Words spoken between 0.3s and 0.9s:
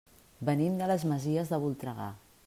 Venim de